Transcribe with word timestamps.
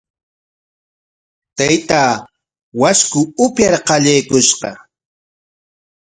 Taytaa 1.57 2.11
washku 2.81 3.19
upyar 3.45 3.75
qallaykushqa. 3.87 4.69